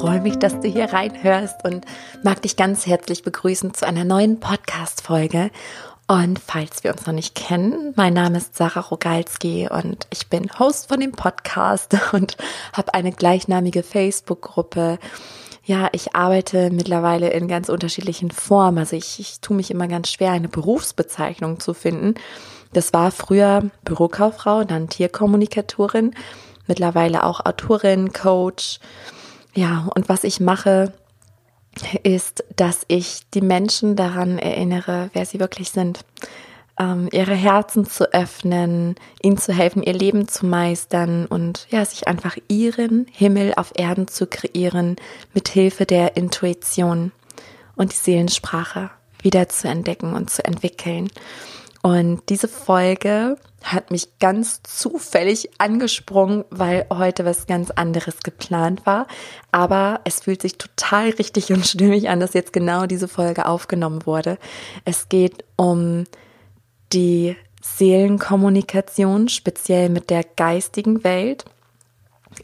[0.00, 1.84] freue mich, dass du hier reinhörst und
[2.22, 5.50] mag dich ganz herzlich begrüßen zu einer neuen Podcast-Folge.
[6.08, 10.48] Und falls wir uns noch nicht kennen, mein Name ist Sarah Rogalski und ich bin
[10.58, 12.38] Host von dem Podcast und
[12.72, 14.98] habe eine gleichnamige Facebook-Gruppe.
[15.64, 18.78] Ja, ich arbeite mittlerweile in ganz unterschiedlichen Formen.
[18.78, 22.14] Also ich, ich tue mich immer ganz schwer, eine Berufsbezeichnung zu finden.
[22.72, 26.14] Das war früher Bürokauffrau, dann Tierkommunikatorin,
[26.66, 28.80] mittlerweile auch Autorin, Coach.
[29.54, 30.92] Ja, und was ich mache,
[32.02, 36.00] ist, dass ich die Menschen daran erinnere, wer sie wirklich sind.
[36.78, 42.08] Ähm, ihre Herzen zu öffnen, ihnen zu helfen, ihr Leben zu meistern und ja, sich
[42.08, 44.96] einfach ihren Himmel auf Erden zu kreieren,
[45.34, 47.12] mit Hilfe der Intuition
[47.76, 48.90] und die Seelensprache
[49.22, 51.10] wieder zu entdecken und zu entwickeln.
[51.82, 59.06] Und diese Folge hat mich ganz zufällig angesprungen, weil heute was ganz anderes geplant war.
[59.50, 64.04] Aber es fühlt sich total richtig und stimmig an, dass jetzt genau diese Folge aufgenommen
[64.06, 64.38] wurde.
[64.84, 66.04] Es geht um
[66.92, 71.44] die Seelenkommunikation, speziell mit der geistigen Welt.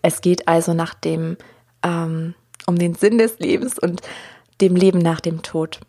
[0.02, 1.36] Es geht also nach dem,
[1.83, 2.34] ähm,
[2.66, 4.02] um den Sinn des Lebens und
[4.61, 5.80] dem Leben nach dem Tod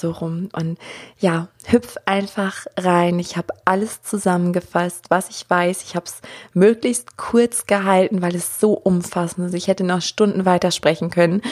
[0.00, 0.48] so rum.
[0.52, 0.78] Und
[1.18, 3.18] ja, hüpf einfach rein.
[3.18, 5.82] Ich habe alles zusammengefasst, was ich weiß.
[5.82, 6.20] Ich habe es
[6.52, 9.54] möglichst kurz gehalten, weil es so umfassend ist.
[9.54, 11.42] Ich hätte noch Stunden weiter sprechen können.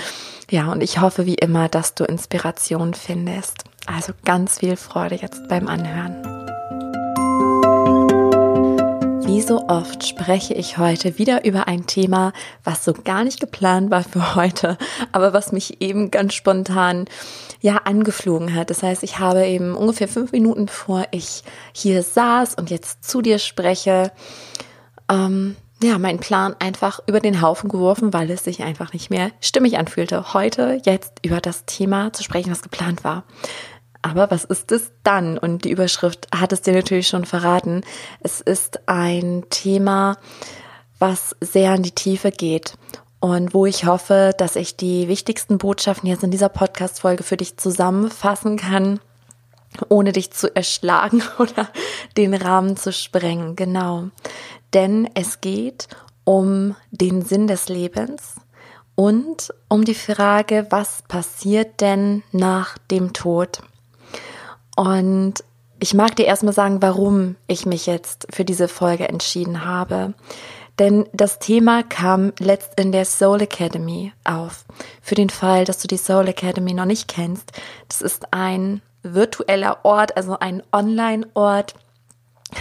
[0.50, 3.64] Ja, und ich hoffe wie immer, dass du Inspiration findest.
[3.86, 6.31] Also ganz viel Freude jetzt beim Anhören.
[9.32, 13.90] Wie so oft spreche ich heute wieder über ein Thema, was so gar nicht geplant
[13.90, 14.76] war für heute,
[15.10, 17.06] aber was mich eben ganz spontan
[17.62, 18.68] ja angeflogen hat.
[18.68, 23.22] Das heißt, ich habe eben ungefähr fünf Minuten bevor ich hier saß und jetzt zu
[23.22, 24.12] dir spreche,
[25.10, 29.30] ähm, ja, meinen Plan einfach über den Haufen geworfen, weil es sich einfach nicht mehr
[29.40, 33.24] stimmig anfühlte, heute jetzt über das Thema zu sprechen, was geplant war.
[34.02, 35.38] Aber was ist es dann?
[35.38, 37.82] Und die Überschrift hat es dir natürlich schon verraten.
[38.20, 40.16] Es ist ein Thema,
[40.98, 42.74] was sehr in die Tiefe geht
[43.20, 47.56] und wo ich hoffe, dass ich die wichtigsten Botschaften jetzt in dieser Podcast-Folge für dich
[47.56, 48.98] zusammenfassen kann,
[49.88, 51.68] ohne dich zu erschlagen oder
[52.16, 53.54] den Rahmen zu sprengen.
[53.54, 54.08] Genau.
[54.74, 55.86] Denn es geht
[56.24, 58.36] um den Sinn des Lebens
[58.96, 63.62] und um die Frage, was passiert denn nach dem Tod?
[64.76, 65.44] Und
[65.80, 70.14] ich mag dir erstmal sagen, warum ich mich jetzt für diese Folge entschieden habe.
[70.78, 74.64] Denn das Thema kam letzt in der Soul Academy auf.
[75.02, 77.52] Für den Fall, dass du die Soul Academy noch nicht kennst.
[77.88, 81.74] Das ist ein virtueller Ort, also ein Online-Ort,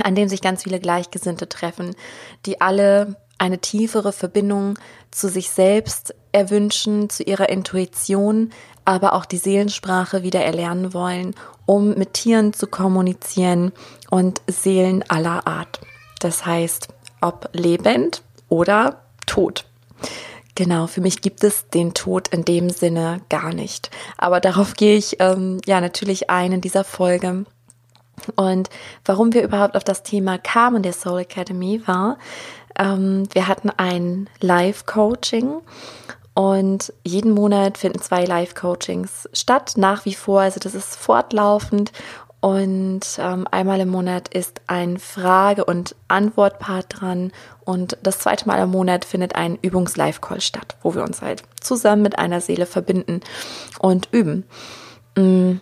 [0.03, 1.95] an dem sich ganz viele Gleichgesinnte treffen,
[2.45, 4.77] die alle eine tiefere Verbindung
[5.09, 8.51] zu sich selbst erwünschen, zu ihrer Intuition,
[8.85, 11.35] aber auch die Seelensprache wieder erlernen wollen,
[11.65, 13.71] um mit Tieren zu kommunizieren
[14.09, 15.81] und Seelen aller Art.
[16.19, 16.89] Das heißt,
[17.21, 19.65] ob lebend oder tot.
[20.55, 23.89] Genau, für mich gibt es den Tod in dem Sinne gar nicht.
[24.17, 27.45] Aber darauf gehe ich ähm, ja natürlich ein in dieser Folge.
[28.35, 28.69] Und
[29.05, 32.17] warum wir überhaupt auf das Thema kamen der Soul Academy war,
[32.77, 35.61] ähm, wir hatten ein Live-Coaching
[36.33, 40.41] und jeden Monat finden zwei Live-Coachings statt, nach wie vor.
[40.41, 41.91] Also das ist fortlaufend
[42.41, 47.31] und ähm, einmal im Monat ist ein Frage- und Antwortpart dran.
[47.65, 52.01] Und das zweite Mal im Monat findet ein Übungs-Live-Call statt, wo wir uns halt zusammen
[52.01, 53.21] mit einer Seele verbinden
[53.79, 54.43] und üben.
[55.15, 55.57] Mm.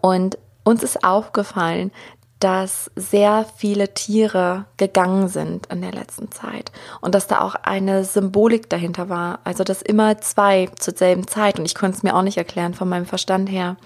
[0.00, 1.92] Und uns ist aufgefallen,
[2.40, 8.04] dass sehr viele Tiere gegangen sind in der letzten Zeit und dass da auch eine
[8.04, 9.38] Symbolik dahinter war.
[9.44, 12.74] Also dass immer zwei zur selben Zeit und ich konnte es mir auch nicht erklären
[12.74, 13.76] von meinem Verstand her.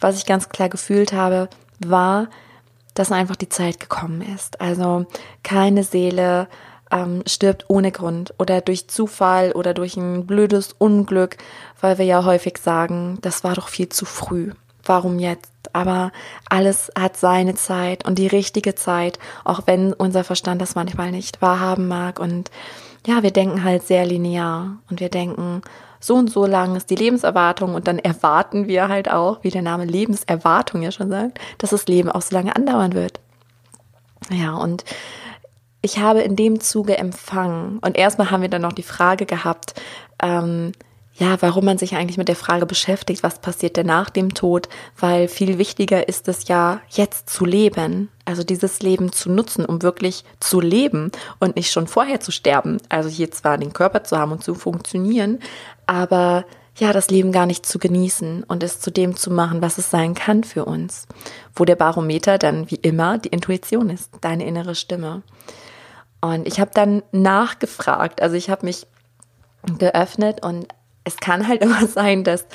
[0.00, 1.48] Was ich ganz klar gefühlt habe,
[1.80, 2.28] war,
[2.94, 4.60] dass einfach die Zeit gekommen ist.
[4.60, 5.06] Also
[5.42, 6.48] keine Seele
[6.90, 11.36] ähm, stirbt ohne Grund oder durch Zufall oder durch ein blödes Unglück,
[11.80, 14.52] weil wir ja häufig sagen, das war doch viel zu früh.
[14.88, 15.48] Warum jetzt?
[15.72, 16.12] aber
[16.48, 21.42] alles hat seine Zeit und die richtige Zeit, auch wenn unser Verstand das manchmal nicht
[21.42, 22.18] wahrhaben mag.
[22.18, 22.50] Und
[23.06, 25.62] ja, wir denken halt sehr linear und wir denken,
[26.00, 29.62] so und so lang ist die Lebenserwartung und dann erwarten wir halt auch, wie der
[29.62, 33.20] Name Lebenserwartung ja schon sagt, dass das Leben auch so lange andauern wird.
[34.30, 34.84] Ja, und
[35.82, 39.80] ich habe in dem Zuge empfangen und erstmal haben wir dann noch die Frage gehabt,
[40.22, 40.72] ähm,
[41.18, 44.68] ja, warum man sich eigentlich mit der Frage beschäftigt, was passiert denn nach dem Tod,
[44.96, 49.82] weil viel wichtiger ist es ja, jetzt zu leben, also dieses Leben zu nutzen, um
[49.82, 51.10] wirklich zu leben
[51.40, 52.78] und nicht schon vorher zu sterben.
[52.88, 55.40] Also hier zwar den Körper zu haben und zu funktionieren,
[55.86, 56.44] aber
[56.76, 59.90] ja, das Leben gar nicht zu genießen und es zu dem zu machen, was es
[59.90, 61.08] sein kann für uns.
[61.52, 65.22] Wo der Barometer dann wie immer die Intuition ist, deine innere Stimme.
[66.20, 68.86] Und ich habe dann nachgefragt, also ich habe mich
[69.78, 70.68] geöffnet und
[71.04, 72.46] es kann halt immer sein, dass,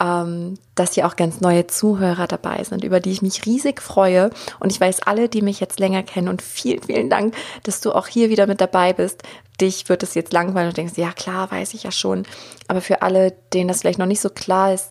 [0.00, 4.30] ähm, dass hier auch ganz neue Zuhörer dabei sind, über die ich mich riesig freue.
[4.60, 7.92] Und ich weiß, alle, die mich jetzt länger kennen und vielen, vielen Dank, dass du
[7.92, 9.22] auch hier wieder mit dabei bist.
[9.60, 12.24] Dich wird es jetzt langweilen und denkst, ja klar, weiß ich ja schon.
[12.68, 14.90] Aber für alle, denen das vielleicht noch nicht so klar ist,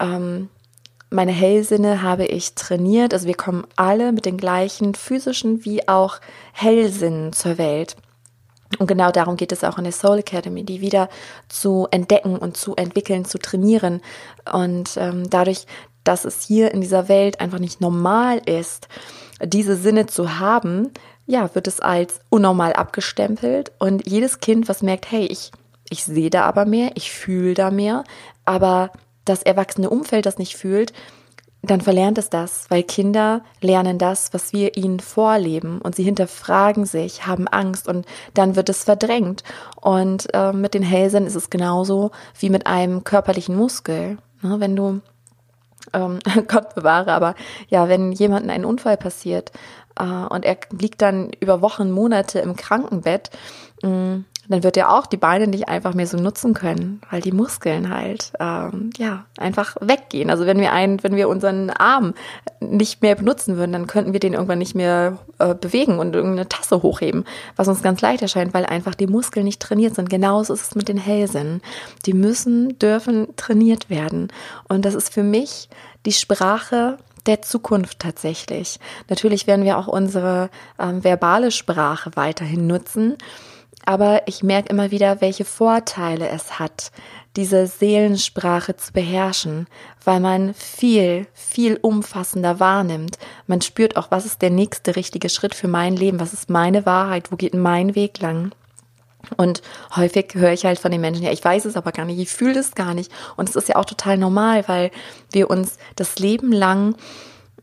[0.00, 0.48] ähm,
[1.10, 3.12] meine Hellsinne habe ich trainiert.
[3.12, 6.20] Also wir kommen alle mit den gleichen physischen wie auch
[6.52, 7.96] Hellsinnen zur Welt.
[8.78, 11.08] Und genau darum geht es auch in der Soul Academy, die wieder
[11.48, 14.00] zu entdecken und zu entwickeln, zu trainieren.
[14.52, 15.66] Und ähm, dadurch,
[16.04, 18.88] dass es hier in dieser Welt einfach nicht normal ist,
[19.42, 20.92] diese Sinne zu haben,
[21.26, 23.72] ja, wird es als unnormal abgestempelt.
[23.78, 25.50] Und jedes Kind, was merkt, hey, ich,
[25.88, 28.04] ich sehe da aber mehr, ich fühle da mehr,
[28.44, 28.90] aber
[29.24, 30.92] das erwachsene Umfeld das nicht fühlt,
[31.62, 36.86] dann verlernt es das, weil Kinder lernen das, was wir ihnen vorleben und sie hinterfragen
[36.86, 39.44] sich, haben Angst und dann wird es verdrängt.
[39.80, 44.16] Und äh, mit den Hälsen ist es genauso wie mit einem körperlichen Muskel.
[44.40, 45.00] Ne, wenn du,
[45.92, 46.18] ähm,
[46.48, 47.34] Gott bewahre, aber
[47.68, 49.52] ja, wenn jemandem ein Unfall passiert
[49.98, 53.30] äh, und er liegt dann über Wochen, Monate im Krankenbett,
[53.82, 57.30] mm, dann wird er auch die Beine nicht einfach mehr so nutzen können, weil die
[57.30, 60.28] Muskeln halt ähm, ja einfach weggehen.
[60.28, 62.14] Also wenn wir einen, wenn wir unseren Arm
[62.58, 66.48] nicht mehr benutzen würden, dann könnten wir den irgendwann nicht mehr äh, bewegen und irgendeine
[66.48, 67.24] Tasse hochheben,
[67.54, 70.10] was uns ganz leicht erscheint, weil einfach die Muskeln nicht trainiert sind.
[70.10, 71.62] Genauso ist es mit den Hellsinnen.
[72.06, 74.28] Die müssen, dürfen trainiert werden.
[74.68, 75.68] Und das ist für mich
[76.06, 78.80] die Sprache der Zukunft tatsächlich.
[79.08, 83.16] Natürlich werden wir auch unsere ähm, verbale Sprache weiterhin nutzen.
[83.84, 86.92] Aber ich merke immer wieder, welche Vorteile es hat,
[87.36, 89.66] diese Seelensprache zu beherrschen,
[90.04, 93.18] weil man viel, viel umfassender wahrnimmt.
[93.46, 96.86] Man spürt auch, was ist der nächste richtige Schritt für mein Leben, was ist meine
[96.86, 98.52] Wahrheit, wo geht mein Weg lang.
[99.36, 99.62] Und
[99.94, 102.30] häufig höre ich halt von den Menschen, ja, ich weiß es aber gar nicht, ich
[102.30, 103.12] fühle es gar nicht.
[103.36, 104.90] Und es ist ja auch total normal, weil
[105.30, 106.96] wir uns das Leben lang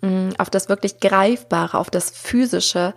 [0.01, 2.93] mh, mm, auf das wirklich Greifbare, auf das Physische,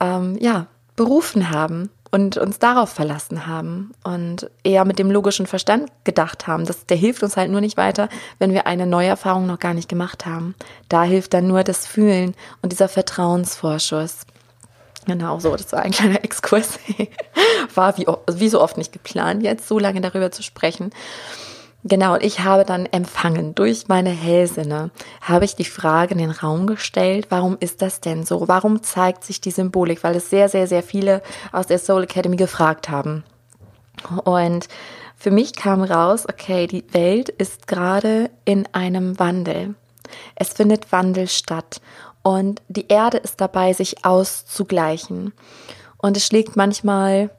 [0.00, 5.90] ähm, ja, berufen haben und uns darauf verlassen haben und eher mit dem logischen Verstand
[6.04, 6.64] gedacht haben.
[6.64, 8.08] Das, der hilft uns halt nur nicht weiter,
[8.38, 10.54] wenn wir eine neue Erfahrung noch gar nicht gemacht haben.
[10.88, 14.26] Da hilft dann nur das Fühlen und dieser Vertrauensvorschuss.
[15.06, 16.78] Genau so, das war ein kleiner Exkurs.
[17.74, 20.92] war wie, wie so oft nicht geplant, jetzt so lange darüber zu sprechen.
[21.86, 24.90] Genau, und ich habe dann empfangen durch meine Hellsinne,
[25.20, 28.48] habe ich die Frage in den Raum gestellt, warum ist das denn so?
[28.48, 30.02] Warum zeigt sich die Symbolik?
[30.02, 31.22] Weil es sehr, sehr, sehr viele
[31.52, 33.22] aus der Soul Academy gefragt haben.
[34.24, 34.68] Und
[35.14, 39.74] für mich kam raus, okay, die Welt ist gerade in einem Wandel.
[40.36, 41.82] Es findet Wandel statt
[42.22, 45.34] und die Erde ist dabei, sich auszugleichen.
[45.98, 47.30] Und es schlägt manchmal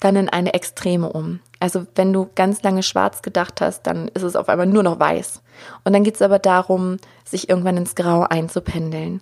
[0.00, 1.40] dann in eine Extreme um.
[1.60, 4.98] Also wenn du ganz lange schwarz gedacht hast, dann ist es auf einmal nur noch
[4.98, 5.42] weiß.
[5.84, 9.20] Und dann geht es aber darum, sich irgendwann ins Grau einzupendeln.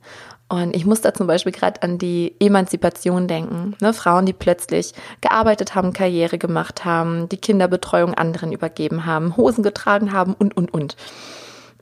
[0.49, 3.77] Und ich muss da zum Beispiel gerade an die Emanzipation denken.
[3.81, 3.93] Ne?
[3.93, 10.13] Frauen, die plötzlich gearbeitet haben, Karriere gemacht haben, die Kinderbetreuung anderen übergeben haben, Hosen getragen
[10.13, 10.97] haben und, und, und.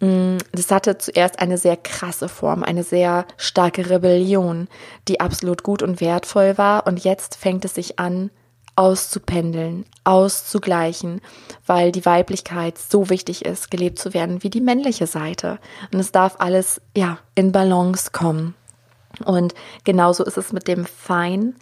[0.00, 4.66] Mm, das hatte zuerst eine sehr krasse Form, eine sehr starke Rebellion,
[5.06, 6.86] die absolut gut und wertvoll war.
[6.88, 8.30] Und jetzt fängt es sich an,
[8.76, 11.22] auszupendeln, auszugleichen,
[11.66, 15.58] weil die Weiblichkeit so wichtig ist, gelebt zu werden wie die männliche Seite.
[15.92, 18.54] Und es darf alles, ja, in Balance kommen.
[19.24, 19.54] Und
[19.84, 21.56] genauso ist es mit dem Fein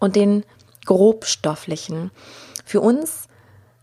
[0.00, 0.44] und den
[0.84, 2.10] grobstofflichen.
[2.64, 3.28] Für uns,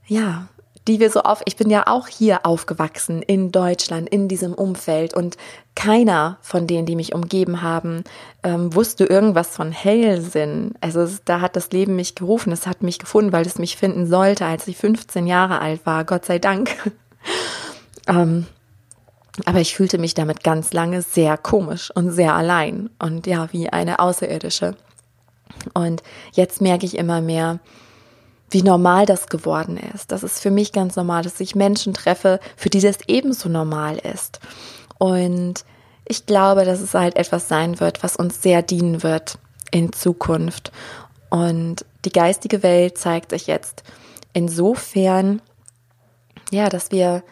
[0.05, 0.49] ja,
[0.87, 5.13] die wir so auf, ich bin ja auch hier aufgewachsen in Deutschland, in diesem Umfeld
[5.13, 5.37] und
[5.75, 8.03] keiner von denen, die mich umgeben haben,
[8.43, 10.73] ähm, wusste irgendwas von Hellsinn.
[10.81, 14.07] Also da hat das Leben mich gerufen, es hat mich gefunden, weil es mich finden
[14.07, 16.91] sollte, als ich 15 Jahre alt war, Gott sei Dank.
[18.07, 18.45] ähm,
[19.45, 23.69] aber ich fühlte mich damit ganz lange sehr komisch und sehr allein und ja, wie
[23.69, 24.75] eine Außerirdische.
[25.73, 27.59] Und jetzt merke ich immer mehr,
[28.53, 30.11] wie normal das geworden ist.
[30.11, 33.97] Das ist für mich ganz normal, dass ich Menschen treffe, für die das ebenso normal
[33.97, 34.39] ist.
[34.97, 35.65] Und
[36.05, 39.37] ich glaube, dass es halt etwas sein wird, was uns sehr dienen wird
[39.71, 40.71] in Zukunft.
[41.29, 43.83] Und die geistige Welt zeigt sich jetzt
[44.33, 45.41] insofern
[46.53, 47.23] ja, dass wir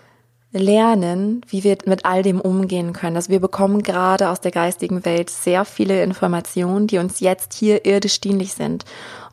[0.51, 3.15] lernen, wie wir mit all dem umgehen können.
[3.15, 7.85] Also wir bekommen gerade aus der geistigen Welt sehr viele Informationen, die uns jetzt hier
[7.85, 8.83] irdisch dienlich sind.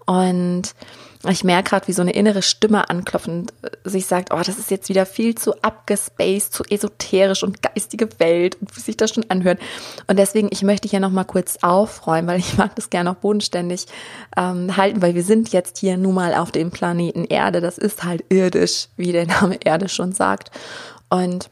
[0.07, 0.75] Und
[1.27, 4.71] ich merke gerade, wie so eine innere Stimme anklopft und sich sagt, oh, das ist
[4.71, 9.29] jetzt wieder viel zu abgespaced, zu esoterisch und geistige Welt und wie sich das schon
[9.29, 9.59] anhört.
[10.07, 13.87] Und deswegen, ich möchte hier nochmal kurz aufräumen, weil ich mag das gerne auch bodenständig
[14.37, 17.61] ähm, halten, weil wir sind jetzt hier nun mal auf dem Planeten Erde.
[17.61, 20.53] Das ist halt irdisch, wie der Name Erde schon sagt.
[21.11, 21.49] Und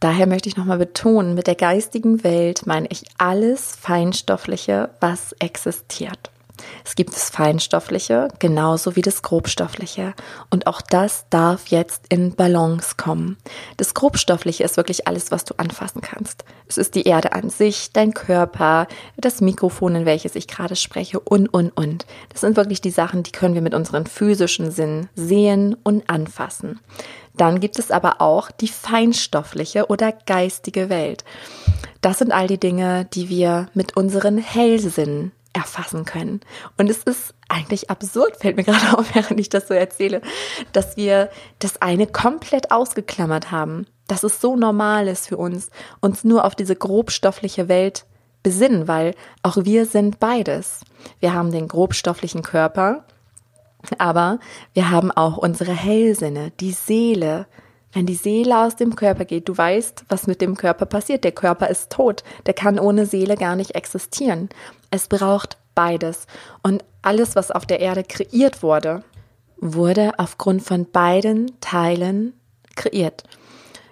[0.00, 6.30] daher möchte ich nochmal betonen, mit der geistigen Welt meine ich alles Feinstoffliche, was existiert.
[6.84, 10.14] Es gibt das Feinstoffliche genauso wie das Grobstoffliche.
[10.50, 13.36] Und auch das darf jetzt in Balance kommen.
[13.76, 16.44] Das Grobstoffliche ist wirklich alles, was du anfassen kannst.
[16.68, 18.86] Es ist die Erde an sich, dein Körper,
[19.16, 22.06] das Mikrofon, in welches ich gerade spreche und, und, und.
[22.28, 26.80] Das sind wirklich die Sachen, die können wir mit unseren physischen Sinn sehen und anfassen.
[27.36, 31.24] Dann gibt es aber auch die feinstoffliche oder geistige Welt.
[32.00, 36.40] Das sind all die Dinge, die wir mit unseren Hellsinnen erfassen können.
[36.78, 40.22] Und es ist eigentlich absurd, fällt mir gerade auf, während ich das so erzähle,
[40.72, 43.86] dass wir das eine komplett ausgeklammert haben.
[44.06, 48.06] Dass es so normal ist für uns, uns nur auf diese grobstoffliche Welt
[48.42, 50.80] besinnen, weil auch wir sind beides.
[51.20, 53.04] Wir haben den grobstofflichen Körper,
[53.98, 54.38] aber
[54.72, 57.46] wir haben auch unsere Hellsinne, die Seele.
[57.92, 61.24] Wenn die Seele aus dem Körper geht, du weißt, was mit dem Körper passiert.
[61.24, 62.22] Der Körper ist tot.
[62.46, 64.48] Der kann ohne Seele gar nicht existieren.
[64.90, 66.26] Es braucht beides.
[66.62, 69.02] Und alles, was auf der Erde kreiert wurde,
[69.56, 72.34] wurde aufgrund von beiden Teilen
[72.76, 73.24] kreiert.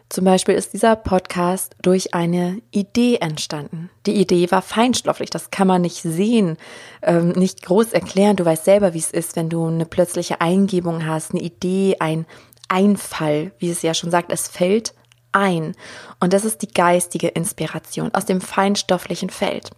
[0.09, 3.90] Zum Beispiel ist dieser Podcast durch eine Idee entstanden.
[4.07, 6.57] Die Idee war feinstofflich, das kann man nicht sehen,
[7.02, 8.37] ähm, nicht groß erklären.
[8.37, 12.25] Du weißt selber, wie es ist, wenn du eine plötzliche Eingebung hast, eine Idee, ein
[12.69, 14.95] Einfall, wie es ja schon sagt, es fällt
[15.33, 15.75] ein.
[16.21, 19.71] Und das ist die geistige Inspiration aus dem feinstofflichen Feld.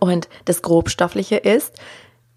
[0.00, 1.74] Und das Grobstoffliche ist,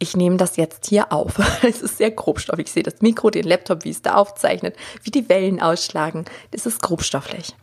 [0.01, 1.39] ich nehme das jetzt hier auf.
[1.63, 2.67] Es ist sehr grobstofflich.
[2.67, 6.25] Ich sehe das Mikro, den Laptop, wie es da aufzeichnet, wie die Wellen ausschlagen.
[6.51, 7.55] Das ist grobstofflich.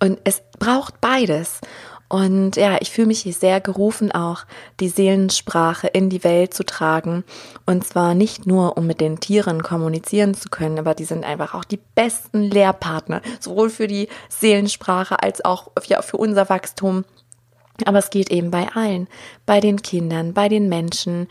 [0.00, 1.60] Und es braucht beides.
[2.08, 4.44] Und ja, ich fühle mich hier sehr gerufen, auch
[4.78, 7.24] die Seelensprache in die Welt zu tragen.
[7.64, 11.54] Und zwar nicht nur, um mit den Tieren kommunizieren zu können, aber die sind einfach
[11.54, 15.72] auch die besten Lehrpartner, sowohl für die Seelensprache als auch
[16.02, 17.04] für unser Wachstum.
[17.84, 19.08] Aber es geht eben bei allen,
[19.46, 21.28] bei den Kindern, bei den Menschen,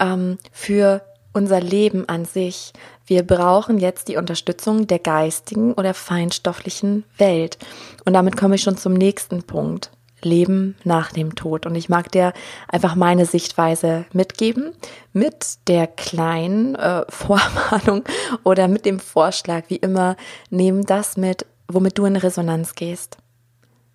[0.00, 1.02] ähm, für
[1.32, 2.72] unser Leben an sich.
[3.06, 7.58] Wir brauchen jetzt die Unterstützung der geistigen oder feinstofflichen Welt.
[8.04, 9.90] Und damit komme ich schon zum nächsten Punkt.
[10.22, 11.66] Leben nach dem Tod.
[11.66, 12.32] Und ich mag dir
[12.68, 14.72] einfach meine Sichtweise mitgeben,
[15.12, 18.04] mit der kleinen äh, Vorwarnung
[18.42, 20.16] oder mit dem Vorschlag, wie immer,
[20.50, 23.18] nehm das mit, womit du in Resonanz gehst.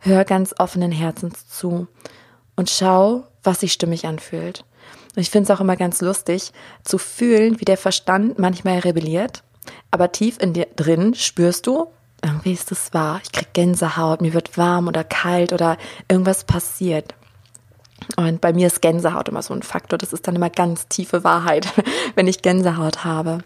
[0.03, 1.88] Hör ganz offenen Herzens zu
[2.55, 4.65] und schau, was sich stimmig anfühlt.
[5.15, 6.51] Und ich finde es auch immer ganz lustig
[6.84, 9.43] zu fühlen, wie der Verstand manchmal rebelliert,
[9.91, 11.88] aber tief in dir drin spürst du,
[12.24, 13.20] irgendwie ist es wahr.
[13.24, 15.77] Ich krieg Gänsehaut, mir wird warm oder kalt oder
[16.08, 17.13] irgendwas passiert.
[18.15, 20.00] Und bei mir ist Gänsehaut immer so ein Faktor.
[20.00, 21.67] Das ist dann immer ganz tiefe Wahrheit,
[22.15, 23.43] wenn ich Gänsehaut habe.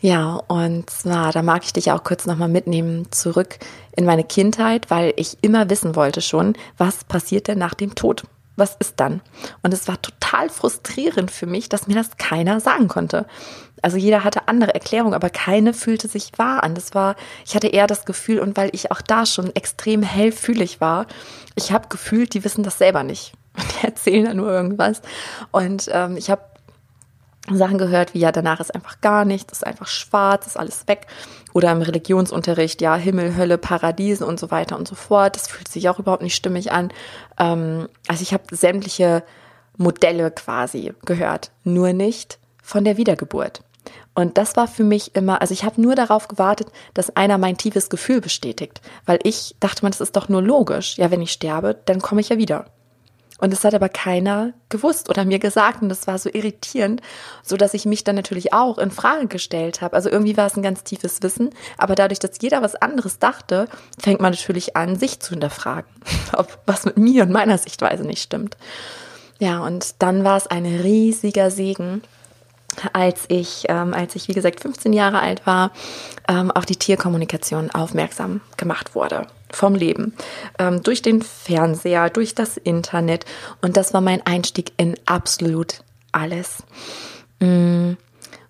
[0.00, 3.58] Ja, und zwar, da mag ich dich auch kurz nochmal mitnehmen zurück
[3.96, 8.24] in meine Kindheit, weil ich immer wissen wollte schon, was passiert denn nach dem Tod?
[8.56, 9.20] was ist dann?
[9.62, 13.26] Und es war total frustrierend für mich, dass mir das keiner sagen konnte.
[13.82, 16.74] Also jeder hatte andere Erklärungen, aber keine fühlte sich wahr an.
[16.74, 20.80] Das war, ich hatte eher das Gefühl, und weil ich auch da schon extrem hellfühlig
[20.80, 21.06] war,
[21.54, 23.32] ich habe gefühlt, die wissen das selber nicht.
[23.56, 25.00] Die erzählen da nur irgendwas.
[25.50, 26.42] Und ähm, ich habe
[27.54, 31.06] Sachen gehört, wie ja, danach ist einfach gar nichts, ist einfach schwarz, ist alles weg.
[31.52, 35.36] Oder im Religionsunterricht, ja, Himmel, Hölle, Paradiesen und so weiter und so fort.
[35.36, 36.92] Das fühlt sich auch überhaupt nicht stimmig an.
[37.38, 39.22] Ähm, also ich habe sämtliche
[39.76, 43.62] Modelle quasi gehört, nur nicht von der Wiedergeburt.
[44.14, 47.58] Und das war für mich immer, also ich habe nur darauf gewartet, dass einer mein
[47.58, 50.96] tiefes Gefühl bestätigt, weil ich dachte man, das ist doch nur logisch.
[50.96, 52.64] Ja, wenn ich sterbe, dann komme ich ja wieder.
[53.38, 57.02] Und es hat aber keiner gewusst oder mir gesagt und das war so irritierend,
[57.42, 59.94] so dass ich mich dann natürlich auch in Frage gestellt habe.
[59.94, 63.68] Also irgendwie war es ein ganz tiefes Wissen, aber dadurch, dass jeder was anderes dachte,
[63.98, 65.90] fängt man natürlich an, sich zu hinterfragen,
[66.32, 68.56] ob was mit mir und meiner Sichtweise nicht stimmt.
[69.38, 72.00] Ja, und dann war es ein riesiger Segen,
[72.94, 75.72] als ich, ähm, als ich wie gesagt 15 Jahre alt war,
[76.26, 80.14] ähm, auf die Tierkommunikation aufmerksam gemacht wurde vom Leben,
[80.58, 83.24] ähm, durch den Fernseher, durch das Internet
[83.62, 86.62] und das war mein Einstieg in absolut alles.
[87.40, 87.94] Mm.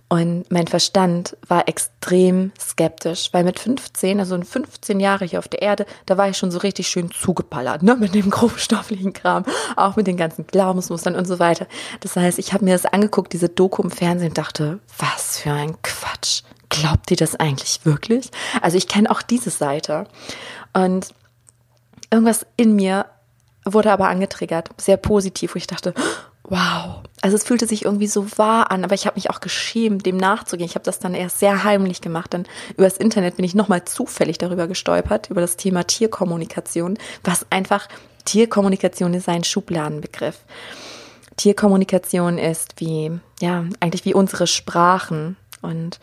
[0.09, 5.49] Und mein Verstand war extrem skeptisch, weil mit 15, also in 15 Jahre hier auf
[5.49, 9.45] der Erde, da war ich schon so richtig schön zugeballert, ne, mit dem grobstofflichen Kram,
[9.75, 11.67] auch mit den ganzen Glaubensmustern und so weiter.
[12.01, 15.51] Das heißt, ich habe mir das angeguckt, diese Doku im Fernsehen, und dachte, was für
[15.51, 16.43] ein Quatsch.
[16.69, 18.31] Glaubt ihr das eigentlich wirklich?
[18.61, 20.07] Also ich kenne auch diese Seite.
[20.77, 21.15] Und
[22.11, 23.07] irgendwas in mir
[23.65, 25.95] wurde aber angetriggert, sehr positiv, wo ich dachte,
[26.45, 27.03] wow.
[27.23, 30.19] Also es fühlte sich irgendwie so wahr an, aber ich habe mich auch geschämt, dem
[30.19, 30.69] nachzugehen.
[30.69, 32.35] Ich habe das dann erst sehr heimlich gemacht.
[32.35, 32.45] Dann
[32.77, 37.89] übers Internet bin ich nochmal zufällig darüber gestolpert, über das Thema Tierkommunikation, was einfach
[38.27, 40.41] Tierkommunikation ist ein Schubladenbegriff.
[41.37, 45.99] Tierkommunikation ist wie, ja, eigentlich wie unsere Sprachen und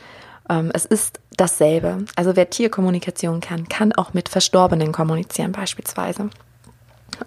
[0.54, 2.06] ähm, es ist dasselbe.
[2.16, 6.30] Also wer Tierkommunikation kann, kann auch mit Verstorbenen kommunizieren beispielsweise.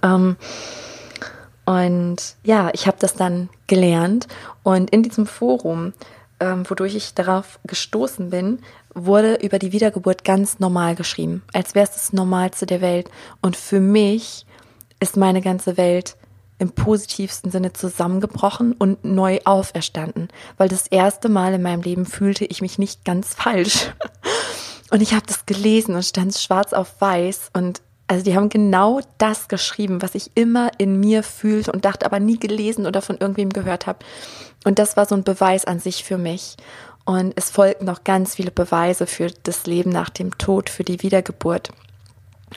[0.03, 0.37] Ähm,
[1.65, 4.29] und ja, ich habe das dann gelernt
[4.63, 5.93] und in diesem Forum,
[6.39, 8.61] ähm, wodurch ich darauf gestoßen bin,
[8.95, 13.11] wurde über die Wiedergeburt ganz normal geschrieben, als wäre es das Normalste der Welt.
[13.43, 14.47] Und für mich
[15.01, 16.17] ist meine ganze Welt
[16.59, 22.45] im positivsten Sinne zusammengebrochen und neu auferstanden, weil das erste Mal in meinem Leben fühlte
[22.45, 23.93] ich mich nicht ganz falsch.
[24.91, 29.01] Und ich habe das gelesen und stand schwarz auf weiß und also die haben genau
[29.19, 33.19] das geschrieben, was ich immer in mir fühlte und dachte, aber nie gelesen oder von
[33.19, 33.99] irgendwem gehört habe.
[34.65, 36.57] Und das war so ein Beweis an sich für mich.
[37.05, 41.03] Und es folgten noch ganz viele Beweise für das Leben nach dem Tod, für die
[41.03, 41.71] Wiedergeburt.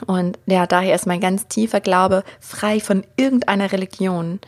[0.06, 4.40] Und ja, daher ist mein ganz tiefer Glaube frei von irgendeiner Religion,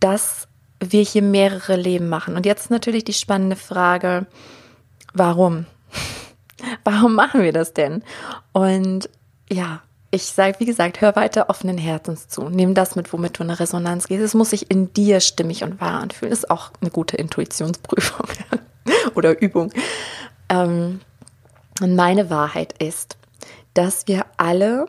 [0.00, 0.48] dass
[0.80, 2.36] wir hier mehrere Leben machen.
[2.36, 4.26] Und jetzt natürlich die spannende Frage,
[5.14, 5.66] warum?
[6.84, 8.04] Warum machen wir das denn?
[8.52, 9.10] Und
[9.50, 9.82] ja,
[10.12, 12.48] ich sage, wie gesagt, hör weiter offenen Herzens zu.
[12.48, 14.22] Nimm das mit, womit du in eine Resonanz gehst.
[14.22, 16.30] Es muss sich in dir stimmig und wahr anfühlen.
[16.30, 18.26] Das ist auch eine gute Intuitionsprüfung
[19.14, 19.72] oder Übung.
[20.48, 21.00] Ähm,
[21.80, 23.16] und meine Wahrheit ist,
[23.74, 24.86] dass wir alle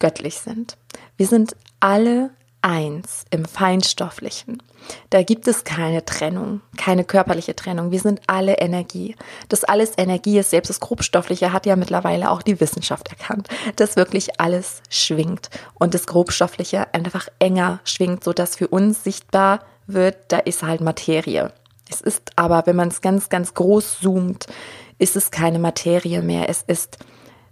[0.00, 0.76] göttlich sind.
[1.16, 2.30] Wir sind alle
[2.62, 4.62] eins im Feinstofflichen.
[5.10, 7.90] Da gibt es keine Trennung, keine körperliche Trennung.
[7.90, 9.16] Wir sind alle Energie.
[9.48, 13.96] Das alles Energie ist, selbst das Grobstoffliche hat ja mittlerweile auch die Wissenschaft erkannt, dass
[13.96, 20.38] wirklich alles schwingt und das Grobstoffliche einfach enger schwingt, sodass für uns sichtbar wird, da
[20.38, 21.52] ist halt Materie.
[21.90, 24.46] Es ist aber, wenn man es ganz, ganz groß zoomt,
[24.98, 26.48] ist es keine Materie mehr.
[26.48, 26.98] Es ist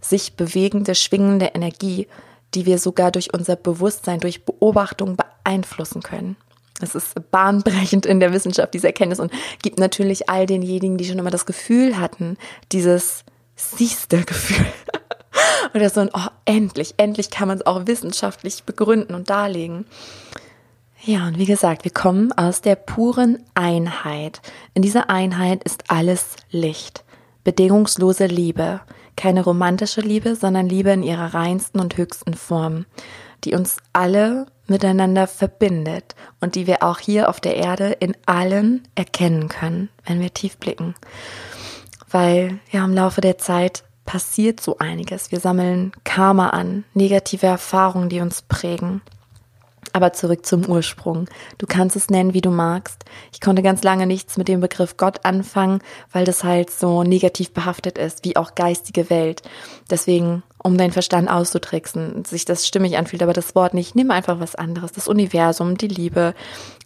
[0.08, 2.06] sich bewegende, schwingende Energie,
[2.54, 6.36] die wir sogar durch unser Bewusstsein, durch Beobachtung beeinflussen können.
[6.80, 11.18] Es ist bahnbrechend in der Wissenschaft, diese Erkenntnis und gibt natürlich all denjenigen, die schon
[11.18, 12.36] immer das Gefühl hatten,
[12.72, 14.66] dieses siehste Gefühl.
[15.74, 19.86] Oder so ein, oh, endlich, endlich kann man es auch wissenschaftlich begründen und darlegen.
[21.02, 24.40] Ja, und wie gesagt, wir kommen aus der puren Einheit.
[24.74, 27.04] In dieser Einheit ist alles Licht,
[27.44, 28.80] bedingungslose Liebe,
[29.16, 32.86] keine romantische Liebe, sondern Liebe in ihrer reinsten und höchsten Form,
[33.44, 38.86] die uns alle miteinander verbindet und die wir auch hier auf der Erde in allen
[38.94, 40.94] erkennen können, wenn wir tief blicken.
[42.10, 45.32] Weil ja im Laufe der Zeit passiert so einiges.
[45.32, 49.02] Wir sammeln Karma an, negative Erfahrungen, die uns prägen.
[49.96, 51.26] Aber zurück zum Ursprung.
[51.56, 53.06] Du kannst es nennen, wie du magst.
[53.32, 55.80] Ich konnte ganz lange nichts mit dem Begriff Gott anfangen,
[56.12, 59.40] weil das halt so negativ behaftet ist, wie auch geistige Welt.
[59.88, 64.38] Deswegen, um deinen Verstand auszutricksen, sich das stimmig anfühlt, aber das Wort nicht, nimm einfach
[64.38, 64.92] was anderes.
[64.92, 66.34] Das Universum, die Liebe,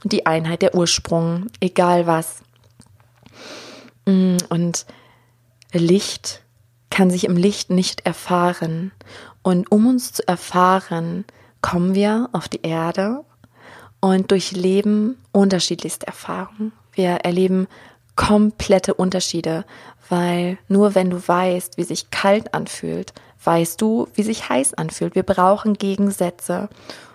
[0.04, 2.42] die Einheit, der Ursprung, egal was.
[4.06, 4.86] Mm, und
[5.72, 6.44] Licht
[6.90, 8.92] kann sich im Licht nicht erfahren.
[9.42, 11.24] Und um uns zu erfahren,
[11.62, 13.24] kommen wir auf die Erde
[14.00, 16.72] und durchleben unterschiedlichste Erfahrungen.
[16.92, 17.68] Wir erleben
[18.16, 19.64] komplette Unterschiede,
[20.08, 23.12] weil nur wenn du weißt, wie sich kalt anfühlt,
[23.44, 25.14] weißt du, wie sich heiß anfühlt.
[25.14, 26.68] Wir brauchen Gegensätze,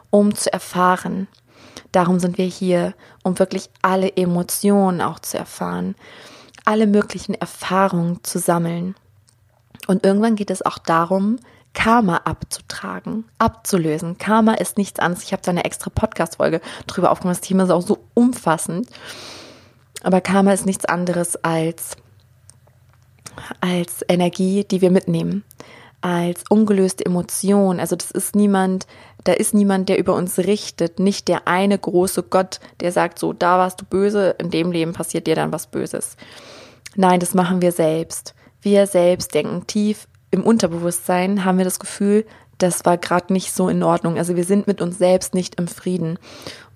[0.10, 1.28] um zu erfahren.
[1.92, 5.96] Darum sind wir hier, um wirklich alle Emotionen auch zu erfahren,
[6.64, 8.96] alle möglichen Erfahrungen zu sammeln.
[9.88, 11.38] Und irgendwann geht es auch darum,
[11.76, 14.18] Karma abzutragen, abzulösen.
[14.18, 15.24] Karma ist nichts anderes.
[15.26, 17.38] Ich habe da eine extra Podcast-Folge drüber aufgenommen.
[17.38, 18.90] Das Thema ist auch so umfassend.
[20.02, 21.98] Aber Karma ist nichts anderes als,
[23.62, 25.44] als Energie, die wir mitnehmen,
[26.02, 27.80] als ungelöste Emotion.
[27.80, 28.88] Also das ist niemand,
[29.26, 33.34] da ist niemand, der über uns richtet, nicht der eine große Gott, der sagt, so,
[33.34, 36.16] da warst du böse, in dem Leben passiert dir dann was Böses.
[36.96, 38.34] Nein, das machen wir selbst.
[38.62, 42.26] Wir selbst denken tief im Unterbewusstsein haben wir das Gefühl,
[42.58, 44.18] das war gerade nicht so in Ordnung.
[44.18, 46.20] Also wir sind mit uns selbst nicht im Frieden.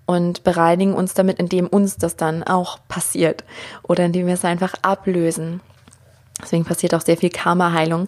[0.10, 3.44] und bereinigen uns damit, indem uns das dann auch passiert
[3.84, 5.62] oder indem wir es einfach ablösen.
[6.42, 8.08] Deswegen passiert auch sehr viel Karma-Heilung,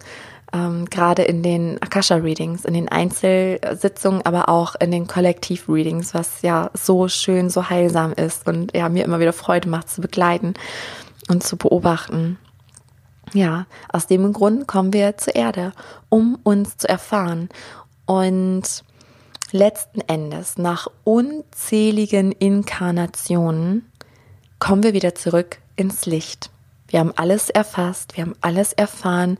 [0.52, 6.72] ähm, gerade in den Akasha-Readings, in den Einzelsitzungen, aber auch in den Kollektiv-Readings, was ja
[6.74, 10.54] so schön, so heilsam ist und ja, mir immer wieder Freude macht zu begleiten
[11.28, 12.36] und zu beobachten.
[13.34, 15.72] Ja, aus dem Grund kommen wir zur Erde,
[16.10, 17.48] um uns zu erfahren.
[18.04, 18.84] Und
[19.52, 23.90] letzten Endes, nach unzähligen Inkarnationen,
[24.58, 26.50] kommen wir wieder zurück ins Licht.
[26.88, 29.38] Wir haben alles erfasst, wir haben alles erfahren.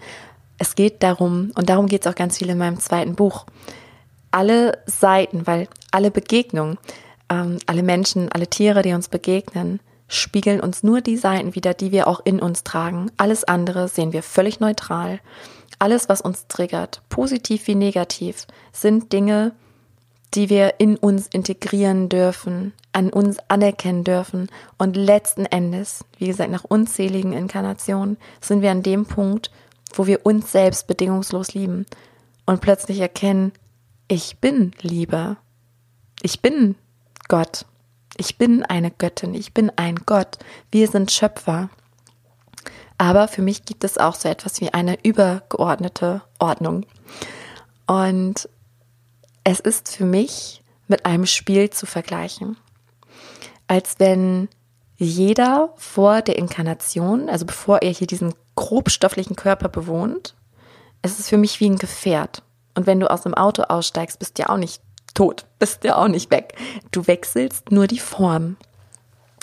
[0.57, 3.45] Es geht darum, und darum geht es auch ganz viel in meinem zweiten Buch,
[4.31, 6.79] alle Seiten, weil alle Begegnungen,
[7.29, 9.81] ähm, alle Menschen, alle Tiere, die uns begegnen,
[10.13, 13.11] spiegeln uns nur die Seiten wieder, die wir auch in uns tragen.
[13.17, 15.21] Alles andere sehen wir völlig neutral.
[15.79, 19.53] Alles, was uns triggert, positiv wie negativ, sind Dinge,
[20.35, 24.49] die wir in uns integrieren dürfen, an uns anerkennen dürfen.
[24.77, 29.51] Und letzten Endes, wie gesagt, nach unzähligen Inkarnationen, sind wir an dem Punkt,
[29.95, 31.87] wo wir uns selbst bedingungslos lieben
[32.45, 33.53] und plötzlich erkennen,
[34.09, 35.39] ich bin Liebe.
[36.23, 36.75] Ich bin
[37.29, 37.65] Gott.
[38.17, 39.35] Ich bin eine Göttin.
[39.35, 40.39] Ich bin ein Gott.
[40.71, 41.71] Wir sind Schöpfer.
[42.99, 46.87] Aber für mich gibt es auch so etwas wie eine übergeordnete Ordnung.
[47.87, 48.49] Und
[49.45, 52.57] es ist für mich mit einem Spiel zu vergleichen.
[53.67, 54.49] Als wenn
[54.97, 60.35] jeder vor der Inkarnation, also bevor er hier diesen grobstofflichen Körper bewohnt,
[61.01, 62.43] es ist für mich wie ein Gefährt.
[62.75, 64.81] Und wenn du aus dem Auto aussteigst, bist du ja auch nicht
[65.15, 66.55] tot, bist ja auch nicht weg.
[66.91, 68.57] Du wechselst nur die Form.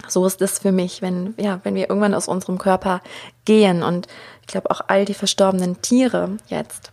[0.08, 3.02] So ist es für mich, wenn, ja, wenn wir irgendwann aus unserem Körper
[3.46, 4.08] gehen und
[4.42, 6.92] ich glaube auch all die verstorbenen Tiere jetzt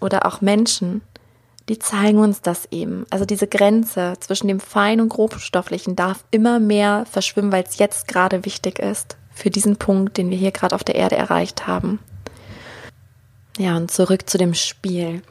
[0.00, 1.02] oder auch Menschen,
[1.68, 3.06] die zeigen uns das eben.
[3.10, 8.08] Also diese Grenze zwischen dem Fein- und Grobstofflichen darf immer mehr verschwimmen, weil es jetzt
[8.08, 12.00] gerade wichtig ist für diesen Punkt, den wir hier gerade auf der Erde erreicht haben.
[13.58, 15.22] Ja, und zurück zu dem Spiel.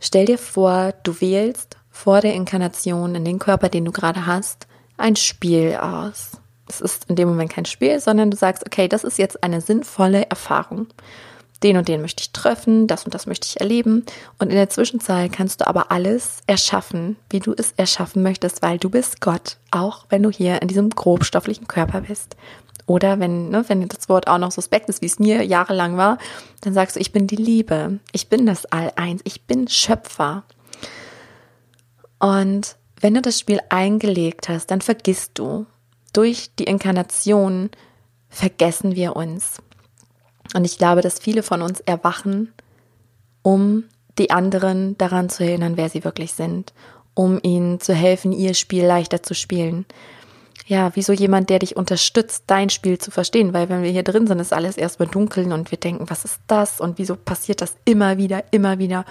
[0.00, 4.66] Stell dir vor, du wählst vor der Inkarnation in den Körper, den du gerade hast,
[4.96, 6.32] ein Spiel aus.
[6.68, 9.60] Es ist in dem Moment kein Spiel, sondern du sagst, okay, das ist jetzt eine
[9.60, 10.88] sinnvolle Erfahrung
[11.62, 14.04] den und den möchte ich treffen, das und das möchte ich erleben.
[14.38, 18.78] Und in der Zwischenzeit kannst du aber alles erschaffen, wie du es erschaffen möchtest, weil
[18.78, 22.36] du bist Gott, auch wenn du hier in diesem grobstofflichen Körper bist.
[22.86, 26.18] Oder wenn, ne, wenn das Wort auch noch suspekt ist, wie es mir jahrelang war,
[26.60, 30.44] dann sagst du, ich bin die Liebe, ich bin das All-Eins, ich bin Schöpfer.
[32.20, 35.66] Und wenn du das Spiel eingelegt hast, dann vergisst du.
[36.12, 37.70] Durch die Inkarnation
[38.28, 39.58] vergessen wir uns.
[40.54, 42.52] Und ich glaube, dass viele von uns erwachen,
[43.42, 43.84] um
[44.18, 46.72] die anderen daran zu erinnern, wer sie wirklich sind,
[47.14, 49.84] um ihnen zu helfen, ihr Spiel leichter zu spielen.
[50.68, 54.02] Ja, wie so jemand, der dich unterstützt, dein Spiel zu verstehen, weil wenn wir hier
[54.02, 57.60] drin sind, ist alles erstmal dunkeln und wir denken, was ist das und wieso passiert
[57.60, 59.04] das immer wieder, immer wieder.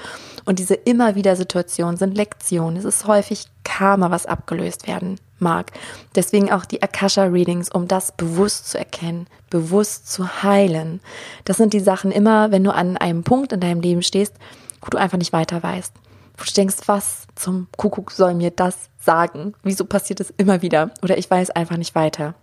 [0.43, 2.75] Und diese immer wieder Situationen sind Lektionen.
[2.75, 5.71] Es ist häufig Karma, was abgelöst werden mag.
[6.13, 10.99] Deswegen auch die Akasha-Readings, um das bewusst zu erkennen, bewusst zu heilen.
[11.45, 14.33] Das sind die Sachen immer, wenn du an einem Punkt in deinem Leben stehst,
[14.81, 15.93] wo du einfach nicht weiter weißt.
[16.37, 19.53] Wo du denkst, was zum Kuckuck soll mir das sagen?
[19.63, 20.91] Wieso passiert es immer wieder?
[21.01, 22.35] Oder ich weiß einfach nicht weiter.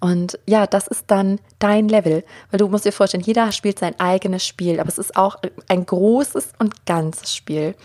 [0.00, 3.98] Und ja, das ist dann dein Level, weil du musst dir vorstellen, jeder spielt sein
[4.00, 5.36] eigenes Spiel, aber es ist auch
[5.68, 7.76] ein großes und ganzes Spiel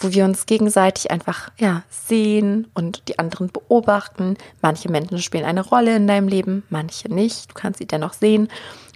[0.00, 4.36] wo wir uns gegenseitig einfach ja sehen und die anderen beobachten.
[4.62, 7.50] Manche Menschen spielen eine Rolle in deinem Leben, manche nicht.
[7.50, 8.48] Du kannst sie dennoch sehen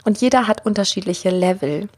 [0.04, 1.88] und jeder hat unterschiedliche Level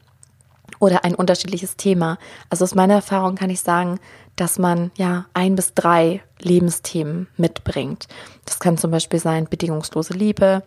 [0.78, 2.18] oder ein unterschiedliches Thema.
[2.50, 3.98] Also aus meiner Erfahrung kann ich sagen,
[4.36, 8.06] dass man ja ein bis drei Lebensthemen mitbringt.
[8.44, 10.62] Das kann zum Beispiel sein bedingungslose Liebe,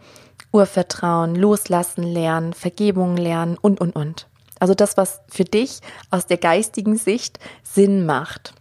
[0.51, 4.27] Urvertrauen, Loslassen lernen, Vergebung lernen und, und, und.
[4.59, 8.53] Also das, was für dich aus der geistigen Sicht Sinn macht.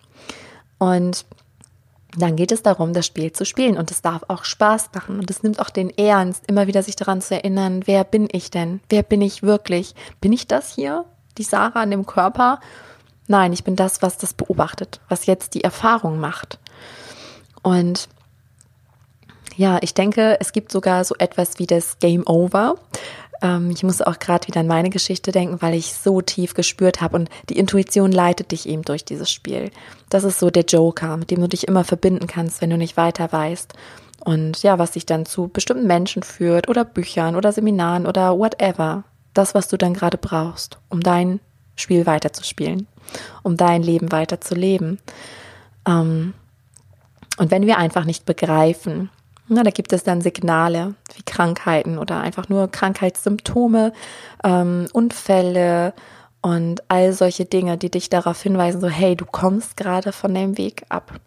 [0.79, 1.25] Und
[2.17, 3.77] dann geht es darum, das Spiel zu spielen.
[3.77, 5.19] Und es darf auch Spaß machen.
[5.19, 8.51] Und es nimmt auch den Ernst, immer wieder sich daran zu erinnern, wer bin ich
[8.51, 8.81] denn?
[8.89, 9.95] Wer bin ich wirklich?
[10.21, 11.05] Bin ich das hier?
[11.39, 12.61] Die Sarah an dem Körper?
[13.27, 16.59] Nein, ich bin das, was das beobachtet, was jetzt die Erfahrung macht.
[17.63, 18.09] Und
[19.57, 22.77] ja, ich denke, es gibt sogar so etwas wie das Game Over.
[23.43, 27.01] Ähm, ich muss auch gerade wieder an meine Geschichte denken, weil ich so tief gespürt
[27.01, 29.71] habe und die Intuition leitet dich eben durch dieses Spiel.
[30.11, 32.97] Das ist so der Joker, mit dem du dich immer verbinden kannst, wenn du nicht
[32.97, 33.75] weiter weißt.
[34.25, 39.05] Und ja, was dich dann zu bestimmten Menschen führt oder Büchern oder Seminaren oder whatever.
[39.35, 41.41] Das, was du dann gerade brauchst, um dein
[41.77, 42.87] Spiel weiterzuspielen,
[43.43, 44.99] um dein Leben weiterzuleben.
[45.87, 46.35] Ähm,
[47.39, 49.11] Und wenn wir einfach nicht begreifen,
[49.47, 53.93] na, da gibt es dann Signale wie Krankheiten oder einfach nur Krankheitssymptome,
[54.45, 55.95] ähm, Unfälle
[56.43, 60.59] und all solche Dinge, die dich darauf hinweisen, so hey, du kommst gerade von dem
[60.59, 61.21] Weg ab.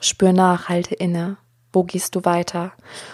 [0.00, 1.36] Spür nach, halte inne.
[1.72, 2.72] Wo gehst du weiter?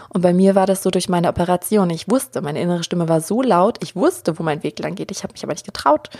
[0.08, 1.90] Und bei mir war das so durch meine Operation.
[1.90, 5.10] Ich wusste, meine innere Stimme war so laut, ich wusste, wo mein Weg lang geht.
[5.10, 6.10] Ich habe mich aber nicht getraut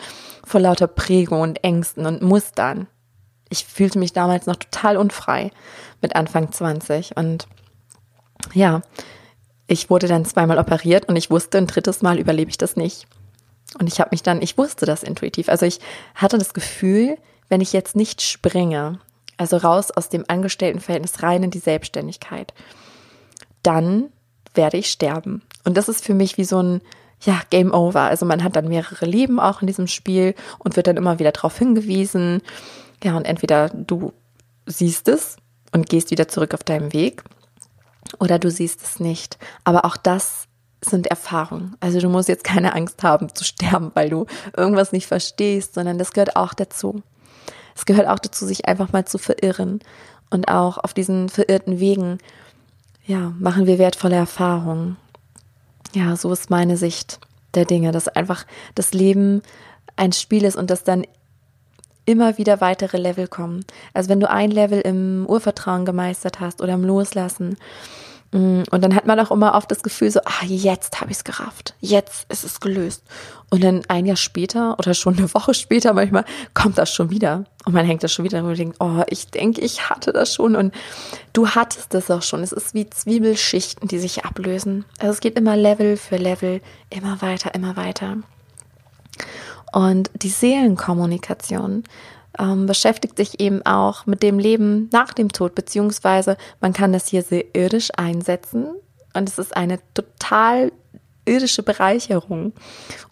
[0.45, 2.87] vor lauter Prägung und Ängsten und Mustern.
[3.49, 5.51] Ich fühlte mich damals noch total unfrei
[6.01, 7.49] mit Anfang 20 und
[8.55, 8.83] ja,
[9.67, 13.07] ich wurde dann zweimal operiert und ich wusste, ein drittes Mal überlebe ich das nicht.
[13.79, 15.49] Und ich habe mich dann, ich wusste das intuitiv.
[15.49, 15.81] Also ich
[16.15, 18.99] hatte das Gefühl, wenn ich jetzt nicht springe,
[19.39, 22.53] also raus aus dem Angestelltenverhältnis rein in die Selbstständigkeit,
[23.63, 24.11] dann
[24.55, 25.43] werde ich sterben.
[25.65, 26.81] Und das ist für mich wie so ein,
[27.23, 28.03] ja, Game Over.
[28.03, 31.33] Also man hat dann mehrere Leben auch in diesem Spiel und wird dann immer wieder
[31.33, 32.43] darauf hingewiesen.
[33.03, 34.13] Ja, und entweder du
[34.67, 35.37] siehst es
[35.73, 37.23] und gehst wieder zurück auf deinem Weg
[38.19, 39.39] oder du siehst es nicht.
[39.65, 40.49] Aber auch das
[40.81, 41.77] sind Erfahrungen.
[41.81, 45.99] Also du musst jetzt keine Angst haben zu sterben, weil du irgendwas nicht verstehst, sondern
[45.99, 47.03] das gehört auch dazu.
[47.79, 49.79] Es gehört auch dazu, sich einfach mal zu verirren.
[50.31, 52.19] Und auch auf diesen verirrten Wegen,
[53.07, 54.97] ja, machen wir wertvolle Erfahrungen.
[55.95, 57.21] Ja, so ist meine Sicht
[57.55, 59.43] der Dinge, dass einfach das Leben
[59.95, 61.07] ein Spiel ist und dass dann
[62.05, 63.65] immer wieder weitere Level kommen.
[63.95, 67.59] Also wenn du ein Level im Urvertrauen gemeistert hast oder im Loslassen,
[68.31, 71.25] und dann hat man auch immer oft das Gefühl so, ah, jetzt habe ich es
[71.25, 73.03] gerafft, jetzt ist es gelöst.
[73.49, 77.45] Und dann ein Jahr später oder schon eine Woche später manchmal kommt das schon wieder.
[77.65, 80.57] Und man hängt das schon wieder und denkt, oh, ich denke, ich hatte das schon.
[80.57, 80.75] Und
[81.33, 82.43] du hattest das auch schon.
[82.43, 84.85] Es ist wie Zwiebelschichten, die sich ablösen.
[84.99, 86.61] Also es geht immer Level für Level,
[86.91, 88.19] immer weiter, immer weiter.
[89.73, 91.85] Und die Seelenkommunikation
[92.39, 97.07] ähm, beschäftigt sich eben auch mit dem Leben nach dem Tod, beziehungsweise man kann das
[97.07, 98.67] hier sehr irdisch einsetzen.
[99.15, 100.73] Und es ist eine total
[101.29, 102.53] irdische Bereicherung,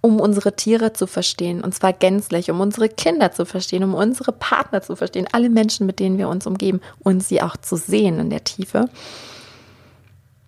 [0.00, 4.32] um unsere Tiere zu verstehen, und zwar gänzlich, um unsere Kinder zu verstehen, um unsere
[4.32, 8.18] Partner zu verstehen, alle Menschen, mit denen wir uns umgeben und sie auch zu sehen
[8.18, 8.88] in der Tiefe.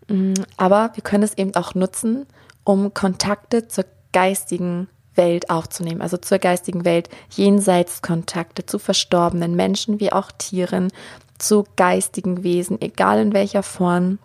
[0.08, 2.26] Mm, aber wir können es eben auch nutzen,
[2.64, 10.10] um Kontakte zur geistigen Welt aufzunehmen, also zur geistigen Welt, Jenseitskontakte zu verstorbenen Menschen wie
[10.10, 10.90] auch Tieren,
[11.36, 14.18] zu geistigen Wesen, egal in welcher Form.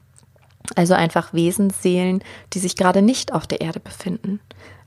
[0.75, 4.39] Also einfach Wesensseelen, die sich gerade nicht auf der Erde befinden.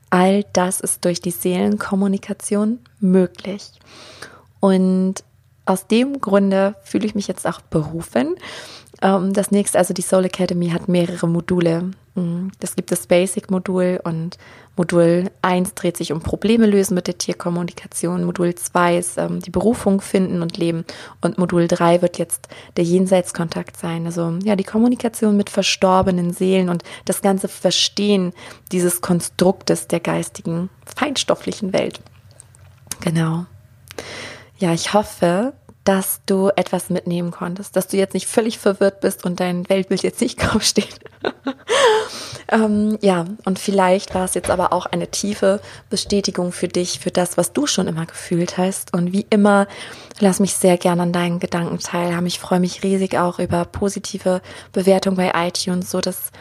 [0.09, 3.73] All das ist durch die Seelenkommunikation möglich.
[4.59, 5.23] Und
[5.65, 8.35] aus dem Grunde fühle ich mich jetzt auch berufen,
[9.01, 11.91] ähm, das nächste, also die Soul Academy hat mehrere Module.
[12.17, 14.37] Mm, das gibt das Basic-Modul und
[14.75, 18.23] Modul 1 dreht sich um Probleme lösen mit der Tierkommunikation.
[18.23, 20.83] Modul 2 ist ähm, die Berufung finden und leben.
[21.21, 24.07] Und Modul 3 wird jetzt der Jenseitskontakt sein.
[24.07, 28.33] Also ja, die Kommunikation mit verstorbenen Seelen und das ganze Verstehen
[28.71, 32.01] dieses Konstruktes der geistigen, feinstofflichen Welt.
[33.01, 33.45] Genau.
[34.57, 35.53] Ja, ich hoffe,
[35.87, 40.03] dass du etwas mitnehmen konntest, dass du jetzt nicht völlig verwirrt bist und dein Weltbild
[40.03, 40.99] jetzt nicht kaum steht.
[42.51, 47.11] ähm, ja, und vielleicht war es jetzt aber auch eine tiefe Bestätigung für dich, für
[47.11, 48.93] das, was du schon immer gefühlt hast.
[48.93, 49.65] Und wie immer,
[50.19, 52.27] lass mich sehr gern an deinen Gedanken teilhaben.
[52.27, 54.41] Ich freue mich riesig auch über positive
[54.73, 56.31] Bewertungen bei iTunes, so dass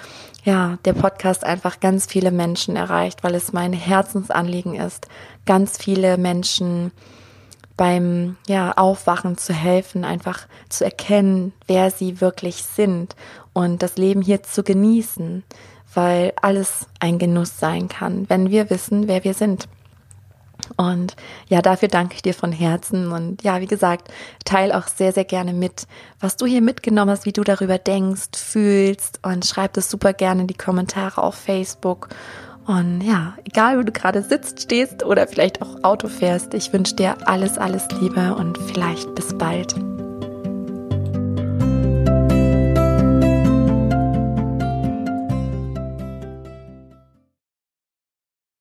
[0.43, 5.07] ja, der Podcast einfach ganz viele Menschen erreicht, weil es mein Herzensanliegen ist,
[5.45, 6.91] ganz viele Menschen
[7.77, 13.15] beim ja, Aufwachen zu helfen, einfach zu erkennen, wer sie wirklich sind
[13.53, 15.45] und das Leben hier zu genießen,
[15.95, 19.69] weil alles ein Genuss sein kann, wenn wir wissen, wer wir sind.
[20.77, 21.15] Und
[21.49, 23.13] ja, dafür danke ich dir von Herzen.
[23.13, 24.09] Und ja, wie gesagt,
[24.45, 25.87] teile auch sehr, sehr gerne mit,
[26.19, 30.43] was du hier mitgenommen hast, wie du darüber denkst, fühlst und schreib das super gerne
[30.43, 32.09] in die Kommentare auf Facebook
[32.67, 36.97] und ja, egal wo du gerade sitzt, stehst oder vielleicht auch Auto fährst, ich wünsche
[36.97, 39.75] dir alles, alles Liebe und vielleicht bis bald.